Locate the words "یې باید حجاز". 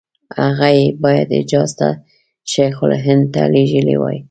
0.77-1.69